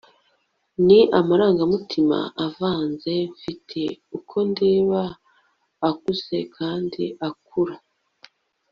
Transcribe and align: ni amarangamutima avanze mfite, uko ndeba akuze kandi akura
ni 0.85 0.99
amarangamutima 1.19 2.17
avanze 2.47 3.13
mfite, 3.33 3.81
uko 4.17 4.37
ndeba 4.49 5.01
akuze 5.89 6.37
kandi 6.57 7.03
akura 7.29 7.75